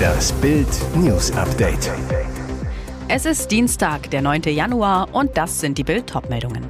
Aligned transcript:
Das 0.00 0.32
Bild 0.34 0.68
News 0.94 1.32
Update. 1.32 1.90
Es 3.08 3.26
ist 3.26 3.50
Dienstag, 3.50 4.10
der 4.10 4.22
9. 4.22 4.42
Januar 4.42 5.12
und 5.12 5.36
das 5.36 5.58
sind 5.58 5.76
die 5.76 5.82
Bild 5.82 6.12
meldungen 6.28 6.68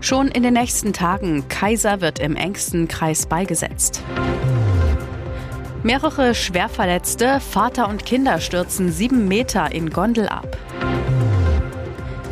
Schon 0.00 0.28
in 0.28 0.42
den 0.42 0.54
nächsten 0.54 0.94
Tagen 0.94 1.48
Kaiser 1.48 2.00
wird 2.00 2.18
im 2.18 2.34
engsten 2.34 2.88
Kreis 2.88 3.26
beigesetzt. 3.26 4.02
Mehrere 5.82 6.34
Schwerverletzte, 6.34 7.40
Vater 7.40 7.88
und 7.88 8.06
Kinder 8.06 8.40
stürzen 8.40 8.90
sieben 8.90 9.28
Meter 9.28 9.72
in 9.72 9.90
Gondel 9.90 10.28
ab. 10.28 10.56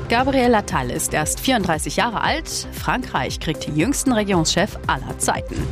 Gabriel 0.09 0.55
Attal 0.55 0.91
ist 0.91 1.13
erst 1.13 1.41
34 1.41 1.97
Jahre 1.97 2.23
alt. 2.23 2.49
Frankreich 2.73 3.41
kriegt 3.41 3.69
jüngsten 3.69 4.13
Regierungschef 4.13 4.79
aller 4.87 5.19
Zeiten. 5.19 5.67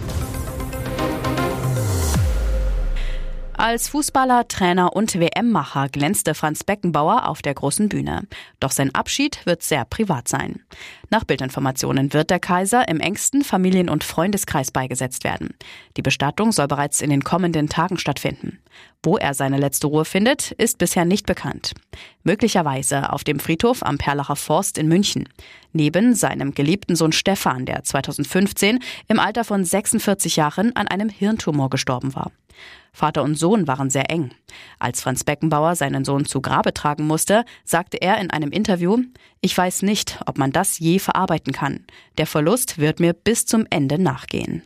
Als 3.66 3.88
Fußballer, 3.88 4.46
Trainer 4.46 4.94
und 4.94 5.18
WM-Macher 5.18 5.88
glänzte 5.88 6.34
Franz 6.34 6.62
Beckenbauer 6.62 7.28
auf 7.28 7.42
der 7.42 7.52
großen 7.52 7.88
Bühne. 7.88 8.28
Doch 8.60 8.70
sein 8.70 8.94
Abschied 8.94 9.44
wird 9.44 9.64
sehr 9.64 9.84
privat 9.84 10.28
sein. 10.28 10.60
Nach 11.10 11.24
Bildinformationen 11.24 12.12
wird 12.12 12.30
der 12.30 12.38
Kaiser 12.38 12.86
im 12.86 13.00
engsten 13.00 13.42
Familien- 13.42 13.90
und 13.90 14.04
Freundeskreis 14.04 14.70
beigesetzt 14.70 15.24
werden. 15.24 15.56
Die 15.96 16.02
Bestattung 16.02 16.52
soll 16.52 16.68
bereits 16.68 17.00
in 17.00 17.10
den 17.10 17.24
kommenden 17.24 17.68
Tagen 17.68 17.98
stattfinden. 17.98 18.60
Wo 19.02 19.16
er 19.16 19.34
seine 19.34 19.58
letzte 19.58 19.86
Ruhe 19.86 20.04
findet, 20.04 20.50
ist 20.52 20.78
bisher 20.78 21.04
nicht 21.04 21.26
bekannt. 21.26 21.74
Möglicherweise 22.24 23.12
auf 23.12 23.22
dem 23.22 23.38
Friedhof 23.38 23.82
am 23.82 23.98
Perlacher 23.98 24.36
Forst 24.36 24.78
in 24.78 24.88
München. 24.88 25.28
Neben 25.72 26.14
seinem 26.14 26.54
geliebten 26.54 26.96
Sohn 26.96 27.12
Stefan, 27.12 27.66
der 27.66 27.84
2015 27.84 28.80
im 29.08 29.20
Alter 29.20 29.44
von 29.44 29.64
46 29.64 30.36
Jahren 30.36 30.74
an 30.74 30.88
einem 30.88 31.08
Hirntumor 31.08 31.70
gestorben 31.70 32.14
war. 32.14 32.32
Vater 32.92 33.22
und 33.22 33.38
Sohn 33.38 33.66
waren 33.66 33.90
sehr 33.90 34.10
eng. 34.10 34.30
Als 34.78 35.02
Franz 35.02 35.22
Beckenbauer 35.22 35.76
seinen 35.76 36.06
Sohn 36.06 36.24
zu 36.24 36.40
Grabe 36.40 36.72
tragen 36.72 37.06
musste, 37.06 37.44
sagte 37.64 37.98
er 37.98 38.18
in 38.18 38.30
einem 38.30 38.50
Interview, 38.50 38.96
ich 39.42 39.56
weiß 39.56 39.82
nicht, 39.82 40.18
ob 40.24 40.38
man 40.38 40.50
das 40.50 40.78
je 40.78 40.98
verarbeiten 40.98 41.52
kann. 41.52 41.84
Der 42.16 42.26
Verlust 42.26 42.78
wird 42.78 42.98
mir 42.98 43.12
bis 43.12 43.44
zum 43.44 43.66
Ende 43.68 44.00
nachgehen. 44.00 44.62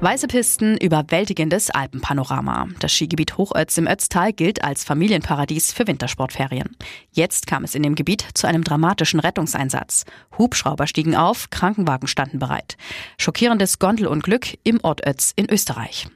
Weiße 0.00 0.26
Pisten, 0.28 0.76
überwältigendes 0.76 1.70
Alpenpanorama. 1.70 2.68
Das 2.80 2.92
Skigebiet 2.92 3.38
Hochötz 3.38 3.78
im 3.78 3.86
Ötztal 3.86 4.32
gilt 4.32 4.62
als 4.62 4.84
Familienparadies 4.84 5.72
für 5.72 5.86
Wintersportferien. 5.86 6.76
Jetzt 7.12 7.46
kam 7.46 7.64
es 7.64 7.74
in 7.74 7.82
dem 7.82 7.94
Gebiet 7.94 8.26
zu 8.34 8.46
einem 8.46 8.64
dramatischen 8.64 9.20
Rettungseinsatz. 9.20 10.04
Hubschrauber 10.36 10.86
stiegen 10.86 11.16
auf, 11.16 11.48
Krankenwagen 11.50 12.08
standen 12.08 12.38
bereit. 12.38 12.76
Schockierendes 13.16 13.78
Gondelunglück 13.78 14.58
im 14.64 14.80
Ort 14.82 15.06
Ötz 15.06 15.32
in 15.36 15.50
Österreich. 15.50 16.08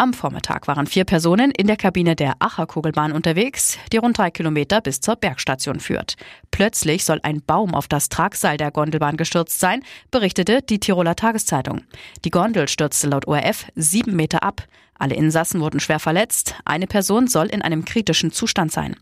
Am 0.00 0.14
Vormittag 0.14 0.66
waren 0.66 0.86
vier 0.86 1.04
Personen 1.04 1.50
in 1.50 1.66
der 1.66 1.76
Kabine 1.76 2.16
der 2.16 2.36
Acher-Kugelbahn 2.38 3.12
unterwegs, 3.12 3.78
die 3.92 3.98
rund 3.98 4.16
drei 4.16 4.30
Kilometer 4.30 4.80
bis 4.80 5.02
zur 5.02 5.14
Bergstation 5.14 5.78
führt. 5.78 6.16
Plötzlich 6.50 7.04
soll 7.04 7.20
ein 7.22 7.42
Baum 7.42 7.74
auf 7.74 7.86
das 7.86 8.08
Tragseil 8.08 8.56
der 8.56 8.70
Gondelbahn 8.70 9.18
gestürzt 9.18 9.60
sein, 9.60 9.82
berichtete 10.10 10.62
die 10.62 10.80
Tiroler 10.80 11.16
Tageszeitung. 11.16 11.82
Die 12.24 12.30
Gondel 12.30 12.66
stürzte 12.66 13.08
laut 13.08 13.28
ORF 13.28 13.66
sieben 13.74 14.16
Meter 14.16 14.42
ab. 14.42 14.62
Alle 14.98 15.16
Insassen 15.16 15.60
wurden 15.60 15.80
schwer 15.80 16.00
verletzt. 16.00 16.54
Eine 16.64 16.86
Person 16.86 17.28
soll 17.28 17.48
in 17.48 17.60
einem 17.60 17.84
kritischen 17.84 18.32
Zustand 18.32 18.72
sein. 18.72 18.96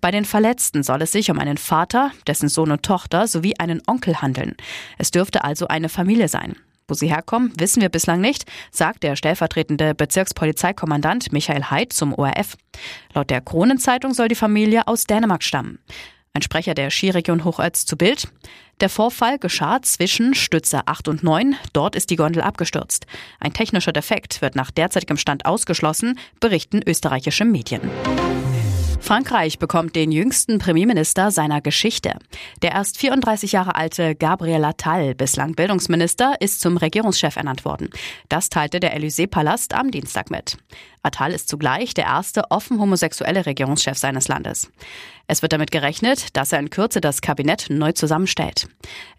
Bei 0.00 0.12
den 0.12 0.24
Verletzten 0.24 0.84
soll 0.84 1.02
es 1.02 1.10
sich 1.10 1.28
um 1.28 1.40
einen 1.40 1.58
Vater, 1.58 2.12
dessen 2.28 2.48
Sohn 2.48 2.70
und 2.70 2.84
Tochter 2.84 3.26
sowie 3.26 3.56
einen 3.58 3.82
Onkel 3.88 4.22
handeln. 4.22 4.54
Es 4.96 5.10
dürfte 5.10 5.42
also 5.42 5.66
eine 5.66 5.88
Familie 5.88 6.28
sein. 6.28 6.54
Wo 6.88 6.94
sie 6.94 7.08
herkommen, 7.08 7.52
wissen 7.58 7.82
wir 7.82 7.88
bislang 7.88 8.20
nicht, 8.20 8.44
sagt 8.70 9.02
der 9.02 9.16
stellvertretende 9.16 9.94
Bezirkspolizeikommandant 9.94 11.32
Michael 11.32 11.70
Heid 11.70 11.92
zum 11.92 12.14
ORF. 12.14 12.56
Laut 13.12 13.28
der 13.28 13.40
Kronenzeitung 13.40 14.14
soll 14.14 14.28
die 14.28 14.36
Familie 14.36 14.86
aus 14.86 15.04
Dänemark 15.04 15.42
stammen. 15.42 15.80
Ein 16.32 16.42
Sprecher 16.42 16.74
der 16.74 16.90
Skiregion 16.90 17.44
Hochötz 17.44 17.86
zu 17.86 17.96
Bild. 17.96 18.28
Der 18.80 18.90
Vorfall 18.90 19.38
geschah 19.38 19.80
zwischen 19.82 20.34
Stütze 20.34 20.86
8 20.86 21.08
und 21.08 21.22
9. 21.24 21.56
Dort 21.72 21.96
ist 21.96 22.10
die 22.10 22.16
Gondel 22.16 22.42
abgestürzt. 22.42 23.06
Ein 23.40 23.54
technischer 23.54 23.92
Defekt 23.92 24.42
wird 24.42 24.54
nach 24.54 24.70
derzeitigem 24.70 25.16
Stand 25.16 25.46
ausgeschlossen, 25.46 26.18
berichten 26.40 26.82
österreichische 26.86 27.46
Medien. 27.46 27.80
Frankreich 29.06 29.60
bekommt 29.60 29.94
den 29.94 30.10
jüngsten 30.10 30.58
Premierminister 30.58 31.30
seiner 31.30 31.60
Geschichte. 31.60 32.14
Der 32.62 32.72
erst 32.72 32.98
34 32.98 33.52
Jahre 33.52 33.76
alte 33.76 34.16
Gabriel 34.16 34.64
Attal, 34.64 35.14
bislang 35.14 35.54
Bildungsminister, 35.54 36.34
ist 36.40 36.60
zum 36.60 36.76
Regierungschef 36.76 37.36
ernannt 37.36 37.64
worden. 37.64 37.90
Das 38.28 38.48
teilte 38.48 38.80
der 38.80 38.98
Élysée-Palast 38.98 39.74
am 39.74 39.92
Dienstag 39.92 40.28
mit. 40.28 40.56
Attal 41.04 41.30
ist 41.30 41.48
zugleich 41.48 41.94
der 41.94 42.06
erste 42.06 42.50
offen 42.50 42.80
homosexuelle 42.80 43.46
Regierungschef 43.46 43.96
seines 43.96 44.26
Landes. 44.26 44.72
Es 45.28 45.40
wird 45.40 45.52
damit 45.52 45.70
gerechnet, 45.70 46.36
dass 46.36 46.50
er 46.50 46.58
in 46.58 46.70
Kürze 46.70 47.00
das 47.00 47.20
Kabinett 47.20 47.66
neu 47.68 47.92
zusammenstellt. 47.92 48.66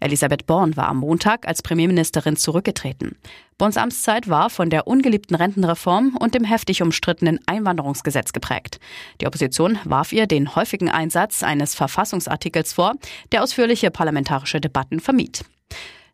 Elisabeth 0.00 0.44
Born 0.44 0.76
war 0.76 0.88
am 0.88 0.98
Montag 0.98 1.48
als 1.48 1.62
Premierministerin 1.62 2.36
zurückgetreten. 2.36 3.16
Borns 3.58 3.76
Amtszeit 3.76 4.28
war 4.28 4.50
von 4.50 4.70
der 4.70 4.86
ungeliebten 4.86 5.34
Rentenreform 5.34 6.16
und 6.16 6.34
dem 6.34 6.44
heftig 6.44 6.80
umstrittenen 6.80 7.40
Einwanderungsgesetz 7.46 8.32
geprägt. 8.32 8.78
Die 9.20 9.26
Opposition 9.26 9.80
warf 9.82 10.12
ihr 10.12 10.28
den 10.28 10.54
häufigen 10.54 10.88
Einsatz 10.88 11.42
eines 11.42 11.74
Verfassungsartikels 11.74 12.72
vor, 12.72 12.94
der 13.32 13.42
ausführliche 13.42 13.90
parlamentarische 13.90 14.60
Debatten 14.60 15.00
vermied. 15.00 15.44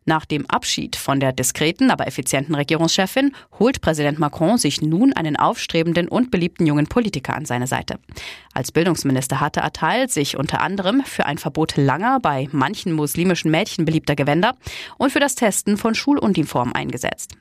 Nach 0.07 0.25
dem 0.25 0.45
Abschied 0.47 0.95
von 0.95 1.19
der 1.19 1.33
diskreten, 1.33 1.89
aber 1.89 2.05
effizienten 2.05 2.53
Regierungschefin 2.53 3.31
holt 3.57 3.81
Präsident 3.81 4.19
Macron 4.19 4.59
sich 4.59 4.83
nun 4.83 5.13
einen 5.13 5.35
aufstrebenden 5.35 6.07
und 6.07 6.29
beliebten 6.29 6.67
jungen 6.67 6.85
Politiker 6.85 7.35
an 7.35 7.45
seine 7.45 7.65
Seite. 7.65 7.97
Als 8.53 8.71
Bildungsminister 8.71 9.39
hatte 9.39 9.63
Attal 9.63 10.07
sich 10.07 10.37
unter 10.37 10.61
anderem 10.61 11.01
für 11.03 11.25
ein 11.25 11.39
Verbot 11.39 11.75
langer, 11.75 12.19
bei 12.19 12.47
manchen 12.51 12.93
muslimischen 12.93 13.49
Mädchen 13.49 13.83
beliebter 13.85 14.15
Gewänder 14.15 14.53
und 14.99 15.11
für 15.11 15.19
das 15.19 15.33
Testen 15.33 15.75
von 15.75 15.95
Schuluniformen 15.95 16.75
eingesetzt. 16.75 17.35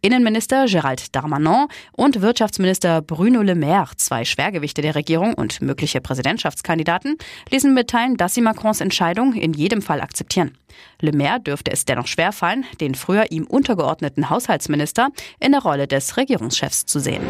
Innenminister 0.00 0.64
Gérald 0.64 1.08
Darmanin 1.12 1.66
und 1.92 2.22
Wirtschaftsminister 2.22 3.02
Bruno 3.02 3.42
Le 3.42 3.54
Maire, 3.54 3.90
zwei 3.98 4.24
Schwergewichte 4.24 4.80
der 4.80 4.94
Regierung 4.94 5.34
und 5.34 5.60
mögliche 5.60 6.00
Präsidentschaftskandidaten, 6.00 7.18
ließen 7.50 7.74
mitteilen, 7.74 8.16
dass 8.16 8.32
sie 8.32 8.40
Macrons 8.40 8.80
Entscheidung 8.80 9.34
in 9.34 9.52
jedem 9.52 9.82
Fall 9.82 10.00
akzeptieren. 10.00 10.56
Le 11.00 11.12
Maire 11.12 11.40
dürfte 11.40 11.70
es 11.72 11.84
dennoch 11.84 12.06
schwerfallen, 12.06 12.64
den 12.80 12.94
früher 12.94 13.30
ihm 13.30 13.46
untergeordneten 13.46 14.30
Haushaltsminister 14.30 15.10
in 15.40 15.52
der 15.52 15.62
Rolle 15.62 15.86
des 15.86 16.16
Regierungschefs 16.16 16.86
zu 16.86 16.98
sehen. 16.98 17.22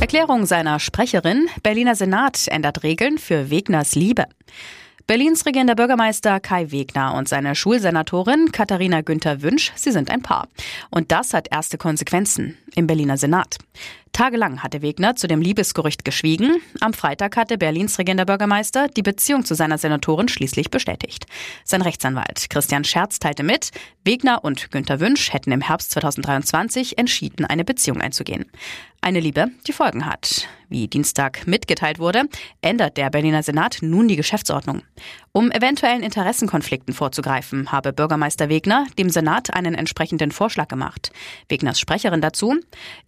Erklärung 0.00 0.44
seiner 0.44 0.80
Sprecherin, 0.80 1.48
Berliner 1.62 1.94
Senat 1.94 2.48
ändert 2.48 2.82
Regeln 2.82 3.18
für 3.18 3.50
Wegners 3.50 3.94
Liebe. 3.94 4.26
Berlins 5.06 5.44
regierender 5.44 5.74
Bürgermeister 5.74 6.40
Kai 6.40 6.70
Wegner 6.70 7.14
und 7.14 7.28
seine 7.28 7.54
Schulsenatorin 7.54 8.52
Katharina 8.52 9.02
Günther 9.02 9.42
Wünsch, 9.42 9.70
sie 9.74 9.92
sind 9.92 10.10
ein 10.10 10.22
Paar. 10.22 10.48
Und 10.90 11.12
das 11.12 11.34
hat 11.34 11.48
erste 11.50 11.76
Konsequenzen 11.76 12.56
im 12.74 12.86
Berliner 12.86 13.18
Senat. 13.18 13.58
Tagelang 14.14 14.62
hatte 14.62 14.80
Wegner 14.80 15.16
zu 15.16 15.26
dem 15.26 15.42
Liebesgerücht 15.42 16.04
geschwiegen. 16.04 16.62
Am 16.80 16.92
Freitag 16.92 17.36
hatte 17.36 17.58
Berlins 17.58 17.98
regierender 17.98 18.24
Bürgermeister 18.24 18.86
die 18.86 19.02
Beziehung 19.02 19.44
zu 19.44 19.56
seiner 19.56 19.76
Senatorin 19.76 20.28
schließlich 20.28 20.70
bestätigt. 20.70 21.26
Sein 21.64 21.82
Rechtsanwalt 21.82 22.48
Christian 22.48 22.84
Scherz 22.84 23.18
teilte 23.18 23.42
mit, 23.42 23.72
Wegner 24.04 24.44
und 24.44 24.70
Günter 24.70 25.00
Wünsch 25.00 25.32
hätten 25.32 25.50
im 25.50 25.62
Herbst 25.62 25.90
2023 25.90 26.96
entschieden, 26.96 27.44
eine 27.44 27.64
Beziehung 27.64 28.00
einzugehen. 28.00 28.46
Eine 29.00 29.20
Liebe, 29.20 29.48
die 29.66 29.72
Folgen 29.72 30.06
hat. 30.06 30.48
Wie 30.70 30.88
Dienstag 30.88 31.46
mitgeteilt 31.46 31.98
wurde, 31.98 32.22
ändert 32.62 32.96
der 32.96 33.10
Berliner 33.10 33.42
Senat 33.42 33.78
nun 33.82 34.08
die 34.08 34.16
Geschäftsordnung. 34.16 34.80
Um 35.32 35.50
eventuellen 35.50 36.02
Interessenkonflikten 36.02 36.94
vorzugreifen, 36.94 37.70
habe 37.70 37.92
Bürgermeister 37.92 38.48
Wegner 38.48 38.86
dem 38.98 39.10
Senat 39.10 39.52
einen 39.52 39.74
entsprechenden 39.74 40.32
Vorschlag 40.32 40.68
gemacht. 40.68 41.12
Wegners 41.50 41.78
Sprecherin 41.78 42.22
dazu, 42.22 42.56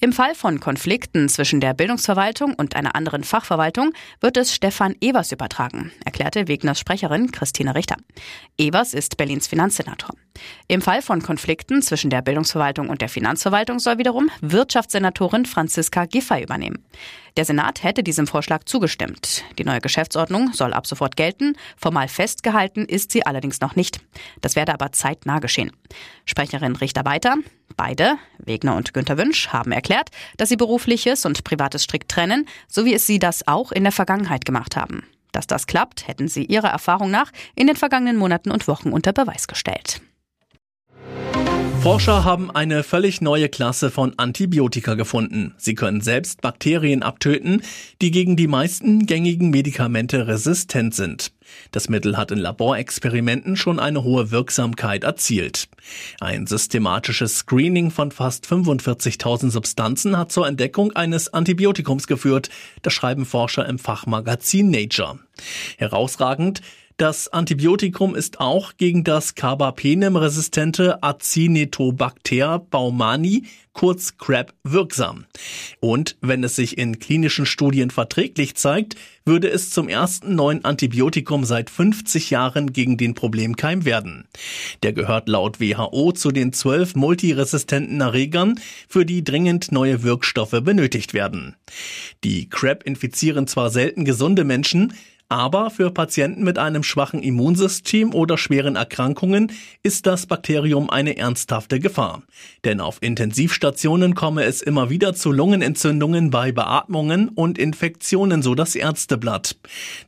im 0.00 0.12
Fall 0.12 0.34
von 0.34 0.60
Konflikten 0.97 1.28
zwischen 1.28 1.60
der 1.60 1.75
Bildungsverwaltung 1.75 2.54
und 2.54 2.75
einer 2.75 2.97
anderen 2.97 3.22
Fachverwaltung 3.22 3.93
wird 4.22 4.39
es 4.39 4.54
Stefan 4.54 4.95
Evers 5.03 5.31
übertragen, 5.31 5.93
erklärte 6.07 6.48
Wegners 6.48 6.81
Sprecherin 6.81 7.31
Christine 7.33 7.75
Richter. 7.75 7.97
Evers 8.57 8.95
ist 8.95 9.19
Berlins 9.19 9.47
Finanzsenator. 9.47 10.15
Im 10.68 10.83
Fall 10.83 11.03
von 11.03 11.22
Konflikten 11.22 11.83
zwischen 11.83 12.10
der 12.10 12.22
Bildungsverwaltung 12.22 12.88
und 12.88 13.00
der 13.00 13.09
Finanzverwaltung 13.09 13.78
soll 13.78 13.98
wiederum 13.98 14.30
Wirtschaftssenatorin 14.41 15.47
Franziska 15.47 16.06
Giffey 16.06 16.42
übernehmen. 16.42 16.84
Der 17.36 17.44
Senat 17.44 17.83
hätte 17.83 18.03
diesem 18.03 18.27
Vorschlag 18.27 18.65
zugestimmt. 18.65 19.44
Die 19.59 19.65
neue 19.65 19.80
Geschäftsordnung 19.80 20.53
soll 20.54 20.72
ab 20.72 20.86
sofort 20.86 21.16
gelten. 21.16 21.56
Formal 21.77 22.09
festgehalten 22.09 22.86
ist 22.86 23.12
sie 23.12 23.27
allerdings 23.27 23.60
noch 23.60 23.77
nicht. 23.77 24.00
Das 24.41 24.56
werde 24.56 24.72
aber 24.72 24.92
zeitnah 24.92 25.38
geschehen. 25.38 25.72
Sprecherin 26.24 26.77
Richter 26.77 27.04
weiter. 27.04 27.36
Beide, 27.77 28.16
Wegner 28.38 28.74
und 28.74 28.94
Günter 28.94 29.18
Wünsch, 29.18 29.48
haben 29.48 29.72
erklärt, 29.72 30.10
dass 30.38 30.48
sie 30.48 30.56
berufliches 30.56 31.27
und 31.27 31.44
privates 31.44 31.83
strikt 31.83 32.10
trennen, 32.10 32.48
so 32.68 32.86
wie 32.86 32.94
es 32.94 33.06
sie 33.06 33.18
das 33.18 33.47
auch 33.47 33.71
in 33.71 33.83
der 33.83 33.92
Vergangenheit 33.92 34.47
gemacht 34.47 34.77
haben. 34.77 35.04
Dass 35.33 35.47
das 35.47 35.66
klappt, 35.66 36.09
hätten 36.09 36.28
sie 36.28 36.47
ihrer 36.47 36.71
Erfahrung 36.71 37.10
nach 37.10 37.30
in 37.54 37.66
den 37.66 37.77
vergangenen 37.77 38.16
Monaten 38.16 38.50
und 38.50 38.66
Wochen 38.68 38.91
unter 38.91 39.12
Beweis 39.12 39.47
gestellt. 39.47 40.00
Forscher 41.86 42.24
haben 42.24 42.50
eine 42.50 42.83
völlig 42.83 43.21
neue 43.21 43.48
Klasse 43.48 43.92
von 43.92 44.15
Antibiotika 44.16 44.94
gefunden. 44.94 45.54
Sie 45.56 45.77
können 45.77 46.00
selbst 46.00 46.41
Bakterien 46.41 47.04
abtöten, 47.04 47.62
die 48.03 48.10
gegen 48.10 48.34
die 48.34 48.48
meisten 48.48 49.06
gängigen 49.06 49.50
Medikamente 49.50 50.27
resistent 50.27 50.97
sind. 50.97 51.30
Das 51.71 51.88
Mittel 51.88 52.16
hat 52.16 52.33
in 52.33 52.38
Laborexperimenten 52.38 53.54
schon 53.54 53.78
eine 53.78 54.03
hohe 54.03 54.33
Wirksamkeit 54.33 55.04
erzielt. 55.04 55.68
Ein 56.18 56.48
systematisches 56.48 57.36
Screening 57.36 57.92
von 57.92 58.10
fast 58.10 58.47
45.000 58.47 59.53
Substanzen 59.53 60.18
hat 60.18 60.33
zur 60.33 60.48
Entdeckung 60.48 60.91
eines 60.97 61.33
Antibiotikums 61.33 62.09
geführt, 62.09 62.50
das 62.83 62.94
schreiben 62.94 63.24
Forscher 63.24 63.65
im 63.65 63.78
Fachmagazin 63.78 64.72
Nature. 64.72 65.21
Herausragend, 65.78 66.62
das 66.97 67.28
Antibiotikum 67.28 68.15
ist 68.15 68.41
auch 68.41 68.72
gegen 68.78 69.04
das 69.04 69.34
Carbapenem-resistente 69.34 71.03
Acinetobacter 71.03 72.59
baumani, 72.59 73.45
kurz 73.75 74.16
CRAB, 74.16 74.54
wirksam. 74.65 75.27
Und 75.81 76.16
wenn 76.22 76.43
es 76.43 76.57
sich 76.57 76.78
in 76.78 76.98
klinischen 76.98 77.45
Studien 77.45 77.91
verträglich 77.91 78.54
zeigt, 78.54 78.97
würde 79.27 79.51
es 79.51 79.69
zum 79.69 79.91
ersten 79.91 80.34
neuen 80.34 80.65
Antibiotikum 80.65 81.45
seit 81.45 81.69
50 81.69 82.31
Jahren 82.31 82.72
gegen 82.72 82.97
den 82.97 83.13
Problemkeim 83.13 83.84
werden. 83.84 84.27
Der 84.83 84.95
gehört 84.95 85.28
laut 85.28 85.60
WHO 85.60 86.13
zu 86.13 86.31
den 86.31 86.54
zwölf 86.54 86.95
multiresistenten 86.95 88.01
Erregern, 88.01 88.59
für 88.89 89.04
die 89.04 89.22
dringend 89.22 89.71
neue 89.71 90.03
Wirkstoffe 90.03 90.63
benötigt 90.63 91.13
werden. 91.13 91.57
Die 92.25 92.48
CRAB 92.48 92.84
infizieren 92.84 93.47
zwar 93.47 93.69
selten 93.69 94.07
gesunde 94.07 94.45
Menschen, 94.45 94.95
aber 95.28 95.70
für 95.70 95.90
Patienten 95.90 96.44
mit 96.44 96.58
einem 96.58 96.82
schwachen 96.82 97.22
Immunsystem 97.22 98.14
oder 98.14 98.38
schweren 98.38 98.76
Erkrankungen 98.76 99.52
ist 99.82 100.06
das 100.06 100.26
Bakterium 100.26 100.88
eine 100.88 101.16
ernsthafte 101.16 101.80
Gefahr. 101.80 102.22
Denn 102.64 102.80
auf 102.80 102.98
Intensivstationen 103.00 104.14
komme 104.14 104.44
es 104.44 104.62
immer 104.62 104.90
wieder 104.90 105.14
zu 105.14 105.32
Lungenentzündungen 105.32 106.30
bei 106.30 106.52
Beatmungen 106.52 107.28
und 107.28 107.58
Infektionen, 107.58 108.42
so 108.42 108.54
das 108.54 108.74
Ärzteblatt. 108.74 109.56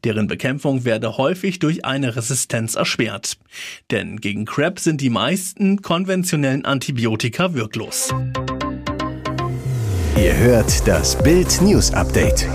Deren 0.04 0.28
Bekämpfung 0.28 0.84
werde 0.84 1.16
häufig 1.16 1.58
durch 1.58 1.84
eine 1.84 2.14
Resistenz 2.14 2.76
erschwert. 2.76 3.38
Denn 3.90 4.20
gegen 4.20 4.44
Crab 4.44 4.78
sind 4.78 5.00
die 5.00 5.10
meisten 5.10 5.82
konventionellen 5.82 6.64
Antibiotika 6.64 7.54
wirklos. 7.54 8.14
Ihr 10.16 10.36
hört 10.36 10.86
das 10.86 11.16
Bild 11.22 11.60
News 11.62 11.92
Update 11.92 12.48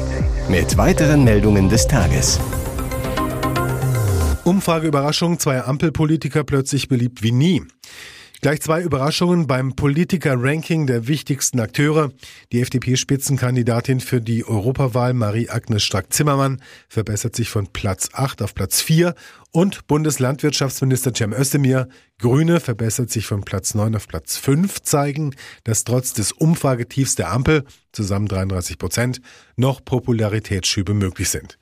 mit 0.49 0.77
weiteren 0.77 1.23
Meldungen 1.23 1.69
des 1.69 1.87
Tages. 1.87 2.39
Umfrageüberraschung, 4.43 5.39
zwei 5.39 5.61
Ampelpolitiker 5.61 6.43
plötzlich 6.43 6.87
beliebt 6.87 7.23
wie 7.23 7.31
nie. 7.31 7.63
Gleich 8.43 8.59
zwei 8.59 8.81
Überraschungen 8.81 9.47
beim 9.47 9.73
Politiker-Ranking 9.73 10.85
der 10.85 11.07
wichtigsten 11.07 11.61
Akteure. 11.61 12.11
Die 12.51 12.59
FDP-Spitzenkandidatin 12.59 14.01
für 14.01 14.19
die 14.19 14.43
Europawahl 14.45 15.13
Marie-Agnes 15.13 15.81
Strack-Zimmermann 15.81 16.61
verbessert 16.89 17.37
sich 17.37 17.49
von 17.49 17.67
Platz 17.67 18.09
8 18.11 18.41
auf 18.41 18.53
Platz 18.53 18.81
4 18.81 19.15
und 19.51 19.87
Bundeslandwirtschaftsminister 19.87 21.13
Cem 21.13 21.31
Özdemir, 21.31 21.87
Grüne, 22.19 22.59
verbessert 22.59 23.11
sich 23.11 23.27
von 23.27 23.45
Platz 23.45 23.75
9 23.75 23.95
auf 23.95 24.09
Platz 24.09 24.35
5, 24.35 24.81
zeigen, 24.81 25.33
dass 25.63 25.85
trotz 25.85 26.11
des 26.11 26.33
Umfragetiefs 26.33 27.15
der 27.15 27.31
Ampel, 27.31 27.63
zusammen 27.93 28.27
33 28.27 28.77
Prozent, 28.77 29.21
noch 29.55 29.85
Popularitätsschübe 29.85 30.93
möglich 30.93 31.29
sind. 31.29 31.57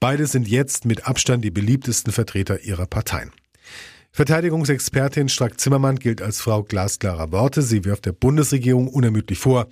Beide 0.00 0.26
sind 0.26 0.48
jetzt 0.48 0.86
mit 0.86 1.06
Abstand 1.06 1.44
die 1.44 1.50
beliebtesten 1.50 2.14
Vertreter 2.14 2.62
ihrer 2.62 2.86
Parteien. 2.86 3.30
Verteidigungsexpertin 4.16 5.28
Strack-Zimmermann 5.28 5.98
gilt 5.98 6.22
als 6.22 6.40
Frau 6.40 6.62
glasklarer 6.62 7.32
Worte. 7.32 7.62
Sie 7.62 7.84
wirft 7.84 8.06
der 8.06 8.12
Bundesregierung 8.12 8.86
unermüdlich 8.86 9.40
vor, 9.40 9.66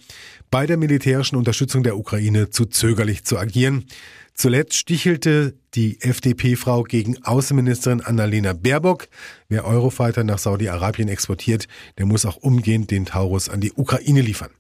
bei 0.51 0.67
der 0.67 0.77
militärischen 0.77 1.37
Unterstützung 1.37 1.85
der 1.85 1.97
Ukraine 1.97 2.51
zu 2.51 2.65
zögerlich 2.65 3.23
zu 3.23 3.39
agieren. 3.39 3.87
Zuletzt 4.35 4.75
stichelte 4.75 5.55
die 5.75 6.01
FDP-Frau 6.01 6.83
gegen 6.83 7.23
Außenministerin 7.23 8.01
Annalena 8.01 8.53
Baerbock. 8.53 9.07
Wer 9.49 9.65
Eurofighter 9.65 10.25
nach 10.25 10.39
Saudi-Arabien 10.39 11.09
exportiert, 11.09 11.69
der 11.99 12.07
muss 12.07 12.27
auch 12.27 12.39
umgehend 12.39 12.91
den 12.91 13.07
Taurus 13.07 13.49
an 13.49 13.61
die 13.61 13.71
Ukraine 13.71 14.23
liefern. 14.23 14.51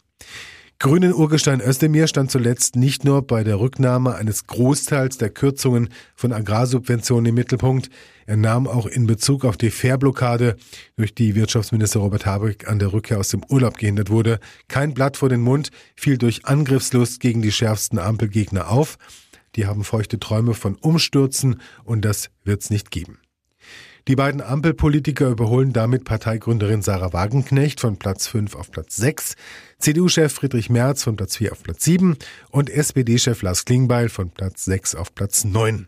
Grünen 0.82 1.14
Urgestein 1.14 1.60
Özdemir 1.60 2.08
stand 2.08 2.32
zuletzt 2.32 2.74
nicht 2.74 3.04
nur 3.04 3.24
bei 3.24 3.44
der 3.44 3.60
Rücknahme 3.60 4.16
eines 4.16 4.48
Großteils 4.48 5.16
der 5.16 5.30
Kürzungen 5.30 5.90
von 6.16 6.32
Agrarsubventionen 6.32 7.26
im 7.26 7.36
Mittelpunkt, 7.36 7.88
er 8.26 8.36
nahm 8.36 8.66
auch 8.66 8.86
in 8.86 9.06
Bezug 9.06 9.44
auf 9.44 9.56
die 9.56 9.70
Fairblockade, 9.70 10.56
durch 10.96 11.14
die 11.14 11.36
Wirtschaftsminister 11.36 12.00
Robert 12.00 12.26
Habeck 12.26 12.68
an 12.68 12.80
der 12.80 12.92
Rückkehr 12.92 13.20
aus 13.20 13.28
dem 13.28 13.44
Urlaub 13.48 13.78
gehindert 13.78 14.10
wurde, 14.10 14.40
kein 14.66 14.92
Blatt 14.92 15.16
vor 15.16 15.28
den 15.28 15.42
Mund, 15.42 15.70
fiel 15.94 16.18
durch 16.18 16.46
Angriffslust 16.46 17.20
gegen 17.20 17.42
die 17.42 17.52
schärfsten 17.52 18.00
Ampelgegner 18.00 18.68
auf. 18.68 18.98
Die 19.54 19.68
haben 19.68 19.84
feuchte 19.84 20.18
Träume 20.18 20.52
von 20.52 20.74
Umstürzen 20.74 21.60
und 21.84 22.04
das 22.04 22.28
wird's 22.42 22.70
nicht 22.70 22.90
geben. 22.90 23.21
Die 24.08 24.16
beiden 24.16 24.40
Ampelpolitiker 24.40 25.28
überholen 25.28 25.72
damit 25.72 26.04
Parteigründerin 26.04 26.82
Sarah 26.82 27.12
Wagenknecht 27.12 27.78
von 27.78 27.98
Platz 27.98 28.26
5 28.26 28.56
auf 28.56 28.72
Platz 28.72 28.96
6, 28.96 29.36
CDU-Chef 29.78 30.32
Friedrich 30.32 30.70
Merz 30.70 31.04
von 31.04 31.14
Platz 31.14 31.36
4 31.36 31.52
auf 31.52 31.62
Platz 31.62 31.84
7 31.84 32.16
und 32.50 32.68
SPD-Chef 32.68 33.42
Lars 33.42 33.64
Klingbeil 33.64 34.08
von 34.08 34.30
Platz 34.30 34.64
6 34.64 34.96
auf 34.96 35.14
Platz 35.14 35.44
9. 35.44 35.86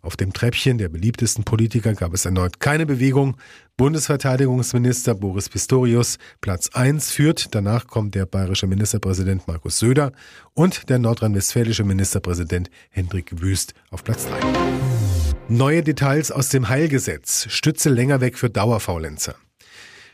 Auf 0.00 0.16
dem 0.16 0.32
Treppchen 0.32 0.78
der 0.78 0.88
beliebtesten 0.88 1.44
Politiker 1.44 1.92
gab 1.92 2.14
es 2.14 2.24
erneut 2.24 2.60
keine 2.60 2.86
Bewegung. 2.86 3.36
Bundesverteidigungsminister 3.76 5.14
Boris 5.14 5.50
Pistorius 5.50 6.18
Platz 6.40 6.70
1 6.72 7.10
führt, 7.10 7.54
danach 7.54 7.86
kommt 7.86 8.14
der 8.14 8.24
bayerische 8.24 8.66
Ministerpräsident 8.66 9.46
Markus 9.46 9.78
Söder 9.78 10.12
und 10.54 10.88
der 10.88 10.98
nordrhein-westfälische 10.98 11.84
Ministerpräsident 11.84 12.70
Hendrik 12.88 13.42
Wüst 13.42 13.74
auf 13.90 14.02
Platz 14.02 14.26
3. 14.26 15.19
Neue 15.52 15.82
Details 15.82 16.30
aus 16.30 16.48
dem 16.48 16.68
Heilgesetz. 16.68 17.48
Stütze 17.50 17.90
länger 17.90 18.20
weg 18.20 18.38
für 18.38 18.48
Dauerfaulenzer. 18.48 19.34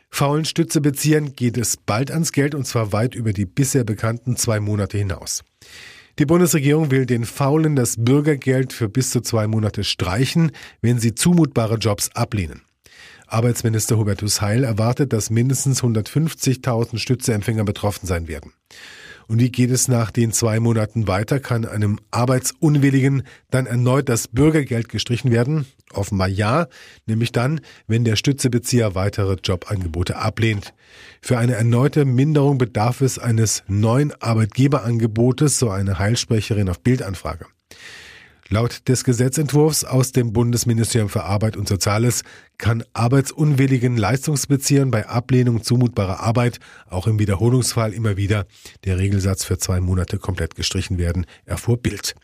Faulen 0.09 0.47
Stützebeziehern 0.47 1.35
geht 1.35 1.59
es 1.59 1.77
bald 1.77 2.11
ans 2.11 2.33
Geld 2.33 2.55
und 2.55 2.67
zwar 2.67 2.95
weit 2.95 3.15
über 3.15 3.35
die 3.35 3.45
bisher 3.45 3.85
bekannten 3.85 4.37
zwei 4.37 4.61
Monate 4.61 4.97
hinaus. 4.97 5.45
Die 6.19 6.25
Bundesregierung 6.25 6.91
will 6.91 7.05
den 7.05 7.27
Faulen 7.27 7.77
das 7.77 7.97
Bürgergeld 7.99 8.73
für 8.73 8.89
bis 8.89 9.11
zu 9.11 9.21
zwei 9.21 9.47
Monate 9.47 9.85
streichen, 9.85 10.53
wenn 10.81 10.99
sie 10.99 11.15
zumutbare 11.15 11.75
Jobs 11.75 12.09
ablehnen. 12.15 12.63
Arbeitsminister 13.27 13.99
Hubertus 13.99 14.41
Heil 14.41 14.65
erwartet, 14.65 15.13
dass 15.13 15.29
mindestens 15.29 15.83
150.000 15.83 16.97
Stützeempfänger 16.97 17.65
betroffen 17.65 18.07
sein 18.07 18.27
werden. 18.27 18.55
Und 19.29 19.41
wie 19.41 19.51
geht 19.51 19.71
es 19.71 19.89
nach 19.89 20.11
den 20.11 20.33
zwei 20.33 20.61
Monaten 20.61 21.09
weiter? 21.09 21.41
Kann 21.41 21.65
einem 21.65 21.99
Arbeitsunwilligen 22.11 23.25
dann 23.51 23.67
erneut 23.67 24.09
das 24.09 24.29
Bürgergeld 24.29 24.89
gestrichen 24.89 25.33
werden? 25.33 25.67
Offenbar 25.93 26.29
ja, 26.29 26.67
nämlich 27.07 27.33
dann, 27.33 27.61
wenn 27.87 28.05
der 28.05 28.17
Stützebezieher 28.17 28.95
weitere 28.95 29.37
Jobangebote 29.43 30.17
ablehnt. 30.17 30.75
Für 31.21 31.39
eine 31.39 31.55
erneute 31.55 32.05
Minderung 32.05 32.59
bedarf 32.59 33.01
es 33.01 33.19
eines 33.19 33.65
neuen 33.67 34.13
Arbeitgeberangebotes, 34.21 35.59
so 35.59 35.71
eine 35.71 35.99
Heilsprecherin 35.99 36.69
auf 36.69 36.81
Bildanfrage. 36.81 37.47
Laut 38.49 38.87
des 38.87 39.03
Gesetzentwurfs 39.03 39.85
aus 39.85 40.13
dem 40.13 40.33
Bundesministerium 40.33 41.09
für 41.09 41.25
Arbeit 41.25 41.57
und 41.57 41.67
Soziales 41.67 42.23
kann 42.59 42.85
arbeitsunwilligen 42.93 43.97
Leistungsbeziehern 43.97 44.91
bei 44.91 45.09
Ablehnung 45.09 45.63
zumutbarer 45.63 46.21
Arbeit 46.21 46.59
auch 46.89 47.07
im 47.07 47.19
Wiederholungsfall 47.19 47.93
immer 47.93 48.17
wieder 48.17 48.47
der 48.85 48.99
Regelsatz 48.99 49.45
für 49.45 49.59
zwei 49.59 49.81
Monate 49.81 50.19
komplett 50.19 50.55
gestrichen 50.55 50.99
werden, 50.99 51.27
erfuhr 51.45 51.77
Bild. 51.77 52.15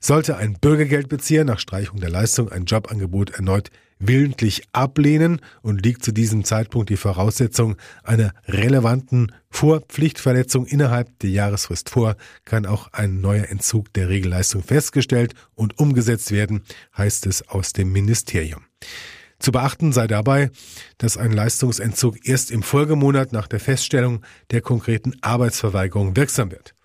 Sollte 0.00 0.36
ein 0.36 0.54
Bürgergeldbezieher 0.60 1.44
nach 1.44 1.58
Streichung 1.58 2.00
der 2.00 2.10
Leistung 2.10 2.50
ein 2.50 2.64
Jobangebot 2.64 3.30
erneut 3.30 3.70
willentlich 4.02 4.62
ablehnen 4.72 5.40
und 5.62 5.84
liegt 5.84 6.04
zu 6.04 6.12
diesem 6.12 6.44
Zeitpunkt 6.44 6.90
die 6.90 6.96
Voraussetzung 6.96 7.76
einer 8.02 8.34
relevanten 8.46 9.32
Vorpflichtverletzung 9.50 10.66
innerhalb 10.66 11.18
der 11.20 11.30
Jahresfrist 11.30 11.88
vor, 11.90 12.16
kann 12.44 12.66
auch 12.66 12.92
ein 12.92 13.20
neuer 13.20 13.48
Entzug 13.48 13.92
der 13.92 14.08
Regelleistung 14.08 14.62
festgestellt 14.62 15.34
und 15.54 15.78
umgesetzt 15.78 16.32
werden, 16.32 16.64
heißt 16.96 17.26
es 17.26 17.48
aus 17.48 17.72
dem 17.72 17.92
Ministerium. 17.92 18.64
Zu 19.42 19.50
beachten 19.50 19.92
sei 19.92 20.06
dabei, 20.06 20.50
dass 20.98 21.16
ein 21.16 21.32
Leistungsentzug 21.32 22.24
erst 22.24 22.52
im 22.52 22.62
Folgemonat 22.62 23.32
nach 23.32 23.48
der 23.48 23.58
Feststellung 23.58 24.24
der 24.52 24.60
konkreten 24.60 25.14
Arbeitsverweigerung 25.20 26.14
wirksam 26.14 26.52
wird. 26.52 26.76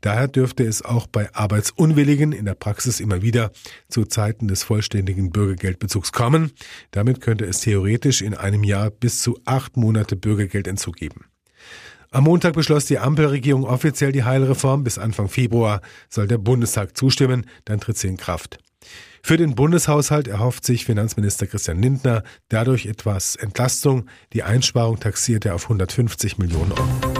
Daher 0.00 0.26
dürfte 0.26 0.64
es 0.64 0.80
auch 0.80 1.06
bei 1.06 1.34
Arbeitsunwilligen 1.34 2.32
in 2.32 2.46
der 2.46 2.54
Praxis 2.54 3.00
immer 3.00 3.20
wieder 3.20 3.50
zu 3.90 4.06
Zeiten 4.06 4.48
des 4.48 4.62
vollständigen 4.62 5.30
Bürgergeldbezugs 5.30 6.12
kommen. 6.12 6.52
Damit 6.90 7.20
könnte 7.20 7.44
es 7.44 7.60
theoretisch 7.60 8.22
in 8.22 8.32
einem 8.32 8.64
Jahr 8.64 8.90
bis 8.90 9.20
zu 9.20 9.38
acht 9.44 9.76
Monate 9.76 10.16
Bürgergeldentzug 10.16 10.96
geben. 10.96 11.26
Am 12.12 12.24
Montag 12.24 12.54
beschloss 12.54 12.86
die 12.86 12.98
Ampelregierung 12.98 13.64
offiziell 13.64 14.12
die 14.12 14.24
Heilreform. 14.24 14.84
Bis 14.84 14.96
Anfang 14.96 15.28
Februar 15.28 15.82
soll 16.08 16.28
der 16.28 16.38
Bundestag 16.38 16.96
zustimmen, 16.96 17.44
dann 17.66 17.78
tritt 17.78 17.98
sie 17.98 18.08
in 18.08 18.16
Kraft. 18.16 18.58
Für 19.22 19.36
den 19.36 19.54
Bundeshaushalt 19.54 20.28
erhofft 20.28 20.64
sich 20.64 20.84
Finanzminister 20.84 21.46
Christian 21.46 21.82
Lindner 21.82 22.22
dadurch 22.48 22.86
etwas 22.86 23.34
Entlastung. 23.34 24.08
Die 24.32 24.42
Einsparung 24.42 25.00
taxiert 25.00 25.44
er 25.44 25.54
auf 25.54 25.64
150 25.64 26.38
Millionen 26.38 26.72
Euro. 26.72 27.15